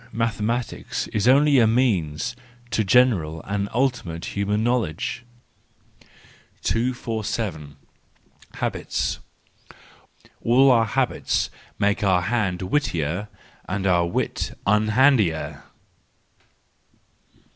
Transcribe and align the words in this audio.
Mathematics 0.11 1.05
is 1.09 1.27
only 1.27 1.59
a 1.59 1.67
means 1.67 2.35
to 2.71 2.83
general 2.83 3.43
and 3.43 3.69
ultimate 3.71 4.33
human 4.35 4.63
knowledge. 4.63 5.23
247. 6.63 7.75
Habits 8.55 9.19
.—All 10.41 10.85
habits 10.85 11.51
make 11.77 12.03
our 12.03 12.23
hand 12.23 12.63
wittier 12.63 13.27
and 13.69 13.85
our 13.85 14.07
wit 14.07 14.57
unhandier. 14.65 15.61